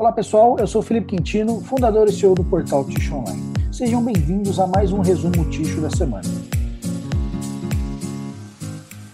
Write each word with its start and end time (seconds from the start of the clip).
Olá 0.00 0.12
pessoal, 0.12 0.58
eu 0.58 0.66
sou 0.66 0.80
Felipe 0.80 1.08
Quintino, 1.08 1.60
fundador 1.60 2.08
e 2.08 2.12
CEO 2.12 2.34
do 2.34 2.42
portal 2.42 2.86
Ticho 2.86 3.16
Online. 3.16 3.52
Sejam 3.70 4.02
bem-vindos 4.02 4.58
a 4.58 4.66
mais 4.66 4.92
um 4.92 5.00
resumo 5.00 5.46
Ticho 5.50 5.78
da 5.82 5.90
semana. 5.90 6.26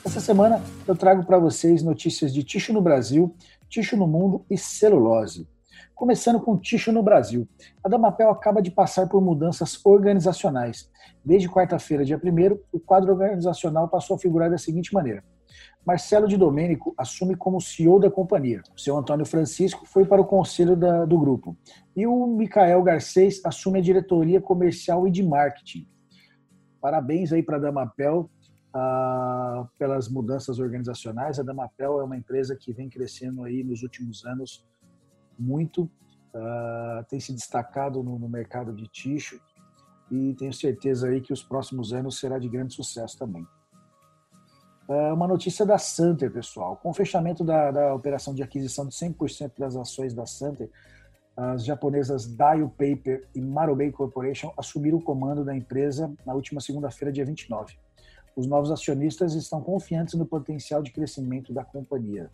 Essa 0.04 0.20
semana 0.20 0.62
eu 0.86 0.94
trago 0.94 1.24
para 1.24 1.40
vocês 1.40 1.82
notícias 1.82 2.32
de 2.32 2.44
ticho 2.44 2.72
no 2.72 2.80
Brasil, 2.80 3.34
ticho 3.68 3.96
no 3.96 4.06
mundo 4.06 4.44
e 4.48 4.56
celulose. 4.56 5.48
Começando 5.92 6.38
com 6.38 6.56
ticho 6.56 6.92
no 6.92 7.02
Brasil. 7.02 7.48
A 7.82 7.88
Damapel 7.88 8.30
acaba 8.30 8.62
de 8.62 8.70
passar 8.70 9.08
por 9.08 9.20
mudanças 9.20 9.84
organizacionais. 9.84 10.88
Desde 11.24 11.48
quarta-feira, 11.48 12.04
dia 12.04 12.16
1 12.16 12.58
o 12.70 12.78
quadro 12.78 13.10
organizacional 13.10 13.88
passou 13.88 14.14
a 14.14 14.20
figurar 14.20 14.48
da 14.48 14.56
seguinte 14.56 14.94
maneira. 14.94 15.24
Marcelo 15.86 16.26
de 16.26 16.36
Domênico 16.36 16.92
assume 16.98 17.36
como 17.36 17.60
CEO 17.60 18.00
da 18.00 18.10
companhia. 18.10 18.60
O 18.74 18.80
seu 18.80 18.96
Antônio 18.98 19.24
Francisco 19.24 19.86
foi 19.86 20.04
para 20.04 20.20
o 20.20 20.24
conselho 20.24 20.74
da, 20.74 21.04
do 21.04 21.16
grupo. 21.16 21.56
E 21.94 22.04
o 22.04 22.26
Micael 22.26 22.82
Garcês 22.82 23.40
assume 23.44 23.78
a 23.78 23.82
diretoria 23.82 24.40
comercial 24.40 25.06
e 25.06 25.12
de 25.12 25.22
marketing. 25.22 25.86
Parabéns 26.80 27.32
aí 27.32 27.40
para 27.40 27.56
a 27.56 27.60
Damapel 27.60 28.28
uh, 28.74 29.68
pelas 29.78 30.08
mudanças 30.08 30.58
organizacionais. 30.58 31.38
A 31.38 31.44
Damapel 31.44 32.00
é 32.00 32.04
uma 32.04 32.16
empresa 32.16 32.56
que 32.56 32.72
vem 32.72 32.88
crescendo 32.88 33.44
aí 33.44 33.62
nos 33.62 33.84
últimos 33.84 34.24
anos 34.26 34.66
muito, 35.38 35.84
uh, 36.34 37.04
tem 37.08 37.20
se 37.20 37.32
destacado 37.32 38.02
no, 38.02 38.18
no 38.18 38.28
mercado 38.28 38.74
de 38.74 38.88
ticho 38.88 39.40
e 40.10 40.34
tenho 40.34 40.52
certeza 40.52 41.08
aí 41.08 41.20
que 41.20 41.32
os 41.32 41.44
próximos 41.44 41.92
anos 41.92 42.18
será 42.18 42.40
de 42.40 42.48
grande 42.48 42.74
sucesso 42.74 43.16
também. 43.16 43.46
É 44.88 45.12
uma 45.12 45.26
notícia 45.26 45.66
da 45.66 45.78
Santer, 45.78 46.30
pessoal. 46.30 46.76
Com 46.76 46.90
o 46.90 46.94
fechamento 46.94 47.42
da, 47.42 47.72
da 47.72 47.94
operação 47.94 48.32
de 48.32 48.42
aquisição 48.42 48.86
de 48.86 48.94
100% 48.94 49.52
das 49.58 49.74
ações 49.74 50.14
da 50.14 50.26
Santer, 50.26 50.70
as 51.36 51.64
japonesas 51.64 52.26
Daio 52.26 52.68
Paper 52.68 53.26
e 53.34 53.40
Marubei 53.40 53.90
Corporation 53.90 54.52
assumiram 54.56 54.98
o 54.98 55.02
comando 55.02 55.44
da 55.44 55.54
empresa 55.54 56.12
na 56.24 56.32
última 56.34 56.60
segunda-feira, 56.60 57.12
dia 57.12 57.24
29. 57.24 57.74
Os 58.36 58.46
novos 58.46 58.70
acionistas 58.70 59.34
estão 59.34 59.60
confiantes 59.60 60.14
no 60.14 60.24
potencial 60.24 60.82
de 60.82 60.92
crescimento 60.92 61.52
da 61.52 61.64
companhia. 61.64 62.30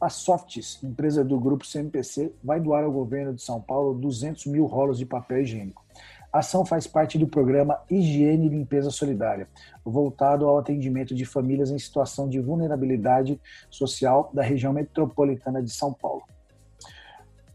A 0.00 0.08
Softs, 0.08 0.82
empresa 0.82 1.22
do 1.22 1.38
grupo 1.38 1.64
CMPC, 1.64 2.32
vai 2.42 2.58
doar 2.58 2.84
ao 2.84 2.90
governo 2.90 3.34
de 3.34 3.42
São 3.42 3.60
Paulo 3.60 3.94
200 3.94 4.46
mil 4.46 4.66
rolos 4.66 4.98
de 4.98 5.06
papel 5.06 5.42
higiênico. 5.42 5.84
A 6.32 6.38
ação 6.38 6.64
faz 6.64 6.86
parte 6.86 7.18
do 7.18 7.26
programa 7.26 7.80
Higiene 7.90 8.46
e 8.46 8.50
Limpeza 8.50 8.90
Solidária, 8.90 9.48
voltado 9.84 10.46
ao 10.46 10.58
atendimento 10.58 11.12
de 11.12 11.24
famílias 11.24 11.70
em 11.70 11.78
situação 11.78 12.28
de 12.28 12.38
vulnerabilidade 12.38 13.40
social 13.68 14.30
da 14.32 14.42
região 14.42 14.72
metropolitana 14.72 15.60
de 15.60 15.70
São 15.70 15.92
Paulo. 15.92 16.22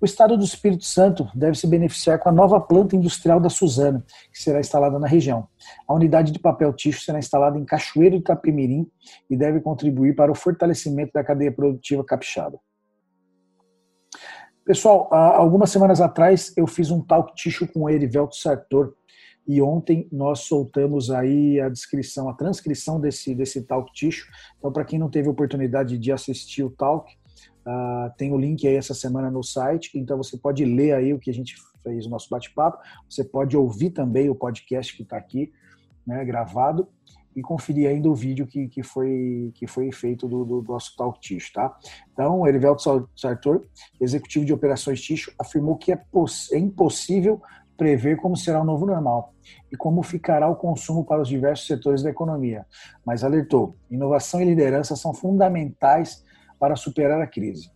O 0.01 0.05
Estado 0.05 0.37
do 0.37 0.43
Espírito 0.43 0.83
Santo 0.83 1.29
deve 1.33 1.57
se 1.57 1.65
beneficiar 1.65 2.19
com 2.19 2.27
a 2.27 2.31
nova 2.31 2.59
planta 2.59 2.97
industrial 2.97 3.39
da 3.39 3.49
Suzano, 3.49 4.03
que 4.31 4.41
será 4.41 4.59
instalada 4.59 4.99
na 4.99 5.07
região. 5.07 5.47
A 5.87 5.93
unidade 5.93 6.33
de 6.33 6.39
papel 6.39 6.73
ticho 6.73 7.01
será 7.01 7.17
instalada 7.17 7.57
em 7.57 7.63
Cachoeiro 7.63 8.17
de 8.17 8.21
Itapemirim 8.21 8.85
e 9.29 9.37
deve 9.37 9.61
contribuir 9.61 10.13
para 10.13 10.31
o 10.31 10.35
fortalecimento 10.35 11.13
da 11.13 11.23
cadeia 11.23 11.51
produtiva 11.51 12.03
capixaba. 12.03 12.59
Pessoal, 14.66 15.13
algumas 15.13 15.69
semanas 15.69 16.02
atrás 16.02 16.52
eu 16.58 16.66
fiz 16.66 16.89
um 16.89 16.99
talk 16.99 17.35
ticho 17.35 17.67
com 17.67 17.88
Erivelto 17.88 18.35
Sartor 18.35 18.95
e 19.47 19.61
ontem 19.61 20.09
nós 20.11 20.39
soltamos 20.39 21.11
aí 21.11 21.61
a 21.61 21.69
descrição, 21.69 22.27
a 22.27 22.33
transcrição 22.33 22.99
desse, 22.99 23.36
desse 23.36 23.61
talk 23.61 23.93
ticho. 23.93 24.27
Então, 24.58 24.71
para 24.71 24.83
quem 24.83 24.97
não 24.97 25.08
teve 25.08 25.30
oportunidade 25.30 25.99
de 25.99 26.11
assistir 26.11 26.63
o 26.63 26.71
talk, 26.71 27.13
uh, 27.63 28.11
tem 28.17 28.33
o 28.33 28.38
link 28.39 28.67
aí 28.67 28.75
essa 28.75 28.95
semana 28.95 29.30
no 29.30 29.43
site, 29.43 29.91
então 29.99 30.17
você 30.17 30.36
pode 30.36 30.66
ler 30.66 30.93
aí 30.93 31.13
o 31.13 31.19
que 31.19 31.30
a 31.30 31.33
gente 31.33 31.55
fez, 31.83 32.08
o 32.08 32.09
nosso 32.09 32.27
bate-papo, 32.27 32.80
você 33.08 33.23
pode 33.23 33.55
ouvir 33.55 33.91
também 33.91 34.31
o 34.31 34.36
podcast 34.36 34.97
que 34.97 35.03
está 35.03 35.16
aqui, 35.16 35.53
né, 36.08 36.25
gravado, 36.25 36.88
e 37.35 37.41
conferir 37.41 37.89
ainda 37.89 38.09
o 38.09 38.15
vídeo 38.15 38.47
que, 38.47 38.67
que, 38.67 38.81
foi, 38.81 39.51
que 39.55 39.67
foi 39.67 39.91
feito 39.91 40.27
do, 40.27 40.45
do, 40.45 40.63
nosso 40.63 40.95
Talk 40.95 41.19
Ticho, 41.19 41.51
tá? 41.53 41.75
Então, 42.13 42.47
Erivelto 42.47 43.09
Sartor, 43.15 43.65
executivo 43.99 44.45
de 44.45 44.53
operações 44.53 45.01
Ticho, 45.01 45.33
afirmou 45.37 45.75
que 45.75 45.91
é, 45.91 46.01
é 46.53 46.57
impossível 46.57 47.41
prever 47.77 48.17
como 48.17 48.37
será 48.37 48.61
o 48.61 48.65
novo 48.65 48.85
normal 48.85 49.33
e 49.71 49.75
como 49.75 50.01
ficará 50.01 50.47
o 50.47 50.55
consumo 50.55 51.03
para 51.03 51.21
os 51.21 51.27
diversos 51.27 51.67
setores 51.67 52.01
da 52.01 52.09
economia, 52.09 52.65
mas 53.05 53.23
alertou: 53.23 53.75
inovação 53.91 54.41
e 54.41 54.45
liderança 54.45 54.95
são 54.95 55.13
fundamentais 55.13 56.23
para 56.57 56.75
superar 56.75 57.21
a 57.21 57.27
crise. 57.27 57.69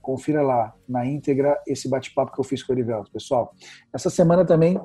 Confira 0.00 0.40
lá 0.40 0.74
na 0.88 1.04
íntegra 1.04 1.60
esse 1.66 1.88
bate-papo 1.88 2.32
que 2.32 2.40
eu 2.40 2.44
fiz 2.44 2.62
com 2.62 2.72
o 2.72 2.76
Erivelto, 2.76 3.10
pessoal. 3.10 3.52
Essa 3.92 4.08
semana 4.08 4.46
também 4.46 4.80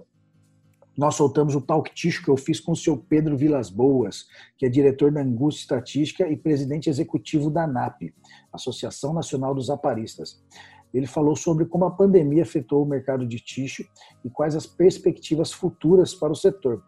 nós 0.98 1.16
soltamos 1.16 1.56
o 1.56 1.62
Talk 1.62 1.94
Ticho 1.94 2.24
que 2.24 2.30
eu 2.30 2.38
fiz 2.38 2.60
com 2.60 2.72
o 2.72 2.76
seu 2.76 2.98
Pedro 2.98 3.38
Vilas 3.38 3.70
Boas, 3.70 4.26
que 4.58 4.66
é 4.66 4.70
diretor 4.70 5.12
da 5.12 5.22
Angústia 5.22 5.64
Estatística 5.64 6.28
e 6.28 6.38
presidente 6.38 6.90
executivo 6.90 7.50
da 7.50 7.64
ANAP, 7.64 8.14
Associação 8.52 9.14
Nacional 9.14 9.54
dos 9.54 9.70
Aparistas. 9.70 10.42
Ele 10.94 11.06
falou 11.06 11.36
sobre 11.36 11.66
como 11.66 11.84
a 11.84 11.92
pandemia 11.92 12.44
afetou 12.44 12.82
o 12.82 12.88
mercado 12.88 13.28
de 13.28 13.38
ticho 13.40 13.86
e 14.24 14.30
quais 14.30 14.56
as 14.56 14.66
perspectivas 14.66 15.52
futuras 15.52 16.16
para 16.16 16.32
o 16.32 16.36
setor. 16.36 16.82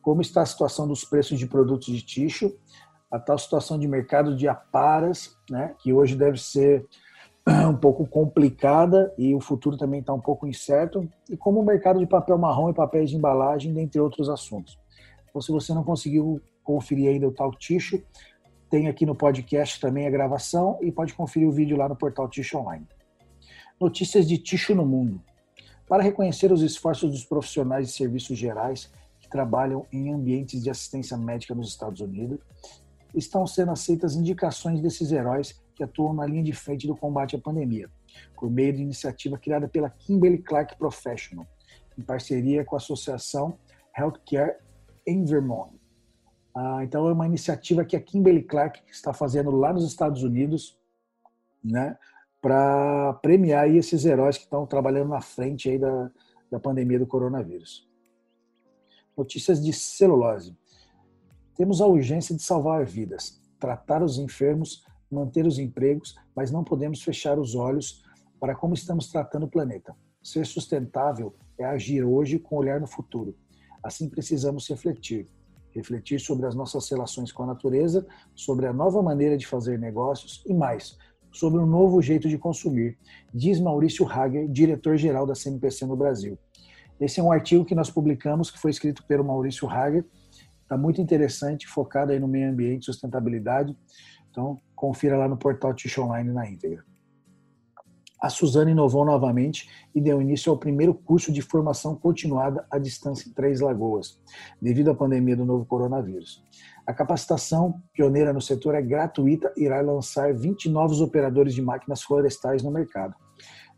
Como 0.00 0.20
está 0.20 0.42
a 0.42 0.46
situação 0.46 0.86
dos 0.86 1.04
preços 1.04 1.38
de 1.38 1.46
produtos 1.46 1.86
de 1.86 2.02
ticho, 2.02 2.56
a 3.10 3.18
tal 3.18 3.36
situação 3.36 3.78
de 3.78 3.88
mercado 3.88 4.36
de 4.36 4.46
aparas, 4.46 5.36
né, 5.50 5.74
que 5.80 5.92
hoje 5.92 6.14
deve 6.14 6.38
ser 6.40 6.86
um 7.46 7.76
pouco 7.76 8.06
complicada 8.06 9.12
e 9.18 9.34
o 9.34 9.40
futuro 9.40 9.76
também 9.76 10.00
está 10.00 10.12
um 10.12 10.20
pouco 10.20 10.46
incerto, 10.46 11.08
e 11.28 11.36
como 11.36 11.60
o 11.60 11.64
mercado 11.64 11.98
de 11.98 12.06
papel 12.06 12.38
marrom 12.38 12.70
e 12.70 12.74
papéis 12.74 13.10
de 13.10 13.16
embalagem, 13.16 13.72
dentre 13.72 14.00
outros 14.00 14.28
assuntos. 14.28 14.78
Então, 15.28 15.40
se 15.40 15.50
você 15.50 15.74
não 15.74 15.82
conseguiu 15.82 16.40
conferir 16.62 17.08
ainda 17.08 17.26
o 17.26 17.32
Talk 17.32 17.58
Ticho, 17.58 18.02
tem 18.70 18.88
aqui 18.88 19.04
no 19.04 19.14
podcast 19.14 19.80
também 19.80 20.06
a 20.06 20.10
gravação 20.10 20.78
e 20.80 20.90
pode 20.90 21.14
conferir 21.14 21.48
o 21.48 21.52
vídeo 21.52 21.76
lá 21.76 21.88
no 21.88 21.96
portal 21.96 22.28
Ticho 22.28 22.58
Online. 22.58 22.86
Notícias 23.80 24.26
de 24.28 24.38
Ticho 24.38 24.74
no 24.74 24.86
Mundo. 24.86 25.20
Para 25.88 26.02
reconhecer 26.02 26.52
os 26.52 26.62
esforços 26.62 27.10
dos 27.10 27.24
profissionais 27.24 27.88
de 27.88 27.92
serviços 27.92 28.38
gerais 28.38 28.90
que 29.20 29.28
trabalham 29.28 29.84
em 29.92 30.12
ambientes 30.12 30.62
de 30.62 30.70
assistência 30.70 31.16
médica 31.16 31.54
nos 31.54 31.68
Estados 31.68 32.00
Unidos, 32.00 32.38
estão 33.14 33.46
sendo 33.46 33.72
aceitas 33.72 34.14
indicações 34.14 34.80
desses 34.80 35.12
heróis 35.12 35.61
que 35.74 35.82
atuam 35.82 36.12
na 36.12 36.26
linha 36.26 36.42
de 36.42 36.52
frente 36.52 36.86
do 36.86 36.96
combate 36.96 37.36
à 37.36 37.38
pandemia, 37.38 37.90
por 38.36 38.50
meio 38.50 38.72
de 38.72 38.82
iniciativa 38.82 39.38
criada 39.38 39.68
pela 39.68 39.90
Kimberly 39.90 40.38
Clark 40.38 40.76
Professional, 40.76 41.46
em 41.98 42.02
parceria 42.02 42.64
com 42.64 42.76
a 42.76 42.78
Associação 42.78 43.58
Healthcare 43.96 44.56
in 45.06 45.24
Vermont. 45.24 45.72
Ah, 46.54 46.80
então, 46.82 47.08
é 47.08 47.12
uma 47.12 47.26
iniciativa 47.26 47.84
que 47.84 47.96
a 47.96 48.00
Kimberly 48.00 48.42
Clark 48.42 48.82
está 48.90 49.12
fazendo 49.12 49.50
lá 49.50 49.72
nos 49.72 49.84
Estados 49.84 50.22
Unidos, 50.22 50.78
né, 51.64 51.96
para 52.40 53.14
premiar 53.22 53.68
esses 53.68 54.04
heróis 54.04 54.36
que 54.36 54.44
estão 54.44 54.66
trabalhando 54.66 55.10
na 55.10 55.20
frente 55.20 55.70
aí 55.70 55.78
da, 55.78 56.10
da 56.50 56.60
pandemia 56.60 56.98
do 56.98 57.06
coronavírus. 57.06 57.88
Notícias 59.16 59.62
de 59.62 59.72
celulose. 59.72 60.56
Temos 61.54 61.80
a 61.80 61.86
urgência 61.86 62.34
de 62.34 62.42
salvar 62.42 62.84
vidas, 62.84 63.40
tratar 63.58 64.02
os 64.02 64.18
enfermos 64.18 64.84
manter 65.14 65.46
os 65.46 65.58
empregos, 65.58 66.14
mas 66.34 66.50
não 66.50 66.64
podemos 66.64 67.02
fechar 67.02 67.38
os 67.38 67.54
olhos 67.54 68.02
para 68.40 68.54
como 68.54 68.74
estamos 68.74 69.08
tratando 69.08 69.44
o 69.44 69.50
planeta. 69.50 69.94
Ser 70.22 70.46
sustentável 70.46 71.34
é 71.58 71.64
agir 71.64 72.02
hoje 72.02 72.38
com 72.38 72.56
olhar 72.56 72.80
no 72.80 72.86
futuro. 72.86 73.36
Assim 73.82 74.08
precisamos 74.08 74.68
refletir. 74.68 75.28
Refletir 75.70 76.20
sobre 76.20 76.46
as 76.46 76.54
nossas 76.54 76.88
relações 76.88 77.32
com 77.32 77.42
a 77.42 77.46
natureza, 77.46 78.06
sobre 78.34 78.66
a 78.66 78.72
nova 78.72 79.02
maneira 79.02 79.36
de 79.36 79.46
fazer 79.46 79.78
negócios 79.78 80.42
e 80.46 80.52
mais, 80.52 80.98
sobre 81.32 81.60
um 81.60 81.66
novo 81.66 82.00
jeito 82.02 82.28
de 82.28 82.36
consumir, 82.36 82.98
diz 83.32 83.58
Maurício 83.58 84.06
Hager, 84.06 84.46
diretor-geral 84.48 85.26
da 85.26 85.34
CNPC 85.34 85.86
no 85.86 85.96
Brasil. 85.96 86.38
Esse 87.00 87.20
é 87.20 87.22
um 87.22 87.32
artigo 87.32 87.64
que 87.64 87.74
nós 87.74 87.90
publicamos, 87.90 88.50
que 88.50 88.58
foi 88.58 88.70
escrito 88.70 89.02
pelo 89.04 89.24
Maurício 89.24 89.68
Hager, 89.68 90.04
está 90.62 90.76
muito 90.76 91.00
interessante, 91.00 91.66
focado 91.66 92.12
aí 92.12 92.20
no 92.20 92.28
meio 92.28 92.50
ambiente, 92.50 92.86
sustentabilidade. 92.86 93.76
Então, 94.30 94.58
confira 94.82 95.16
lá 95.16 95.28
no 95.28 95.36
portal 95.36 95.72
Ticho 95.72 96.02
Online 96.02 96.32
na 96.32 96.50
íntegra. 96.50 96.84
A 98.20 98.28
Suzana 98.28 98.72
inovou 98.72 99.04
novamente 99.04 99.68
e 99.94 100.00
deu 100.00 100.20
início 100.20 100.50
ao 100.50 100.58
primeiro 100.58 100.92
curso 100.92 101.32
de 101.32 101.40
formação 101.40 101.94
continuada 101.94 102.66
à 102.68 102.78
distância 102.78 103.28
em 103.28 103.32
Três 103.32 103.60
Lagoas, 103.60 104.20
devido 104.60 104.90
à 104.90 104.94
pandemia 104.94 105.36
do 105.36 105.44
novo 105.44 105.64
coronavírus. 105.64 106.44
A 106.84 106.92
capacitação, 106.92 107.80
pioneira 107.92 108.32
no 108.32 108.40
setor, 108.40 108.74
é 108.74 108.82
gratuita 108.82 109.52
e 109.56 109.66
irá 109.66 109.80
lançar 109.80 110.34
20 110.34 110.68
novos 110.68 111.00
operadores 111.00 111.54
de 111.54 111.62
máquinas 111.62 112.02
florestais 112.02 112.64
no 112.64 112.72
mercado. 112.72 113.14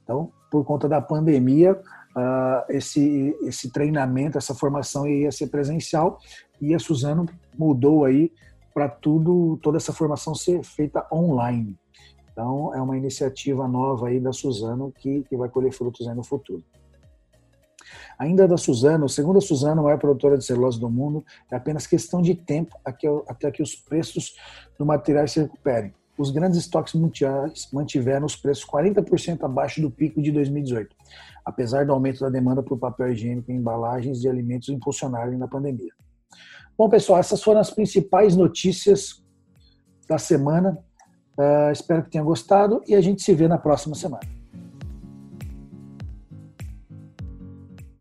Então, 0.02 0.32
por 0.50 0.64
conta 0.64 0.88
da 0.88 1.02
pandemia, 1.02 1.74
uh, 1.74 2.64
esse, 2.70 3.36
esse 3.42 3.70
treinamento, 3.70 4.38
essa 4.38 4.54
formação 4.54 5.06
ia 5.06 5.30
ser 5.30 5.48
presencial 5.48 6.18
e 6.62 6.74
a 6.74 6.78
Suzano 6.78 7.26
mudou 7.58 8.06
aí 8.06 8.32
para 8.74 8.88
tudo, 8.88 9.56
toda 9.62 9.76
essa 9.76 9.92
formação 9.92 10.34
ser 10.34 10.64
feita 10.64 11.06
online. 11.12 11.78
Então, 12.32 12.74
é 12.74 12.82
uma 12.82 12.96
iniciativa 12.96 13.68
nova 13.68 14.08
aí 14.08 14.18
da 14.18 14.32
Suzano 14.32 14.92
que, 14.98 15.22
que 15.22 15.36
vai 15.36 15.48
colher 15.48 15.72
frutos 15.72 16.04
no 16.08 16.24
futuro. 16.24 16.64
Ainda 18.18 18.48
da 18.48 18.56
Suzano, 18.56 19.08
segundo 19.08 19.38
a 19.38 19.40
Suzano, 19.40 19.80
a 19.80 19.84
maior 19.84 19.98
produtora 19.98 20.36
de 20.36 20.44
celulose 20.44 20.80
do 20.80 20.90
mundo, 20.90 21.24
é 21.50 21.54
apenas 21.54 21.86
questão 21.86 22.20
de 22.20 22.34
tempo 22.34 22.76
até 22.84 23.50
que 23.52 23.62
os 23.62 23.76
preços 23.76 24.34
do 24.76 24.84
material 24.84 25.28
se 25.28 25.40
recuperem. 25.40 25.94
Os 26.16 26.30
grandes 26.30 26.58
estoques 26.58 26.94
mundiais 26.94 27.68
mantiveram 27.72 28.26
os 28.26 28.36
preços 28.36 28.64
40% 28.64 29.42
abaixo 29.42 29.80
do 29.80 29.90
pico 29.90 30.22
de 30.22 30.30
2018, 30.30 30.94
apesar 31.44 31.86
do 31.86 31.92
aumento 31.92 32.20
da 32.20 32.30
demanda 32.30 32.62
por 32.62 32.78
papel 32.78 33.12
higiênico 33.12 33.50
e 33.50 33.54
embalagens 33.54 34.20
de 34.20 34.28
alimentos 34.28 34.68
impulsionarem 34.68 35.36
na 35.36 35.48
pandemia. 35.48 35.92
Bom, 36.76 36.88
pessoal, 36.88 37.20
essas 37.20 37.42
foram 37.42 37.60
as 37.60 37.70
principais 37.70 38.36
notícias 38.36 39.22
da 40.08 40.18
semana. 40.18 40.76
Uh, 41.38 41.70
espero 41.72 42.02
que 42.04 42.10
tenha 42.10 42.24
gostado 42.24 42.82
e 42.86 42.94
a 42.94 43.00
gente 43.00 43.22
se 43.22 43.32
vê 43.34 43.46
na 43.46 43.58
próxima 43.58 43.94
semana. 43.94 44.33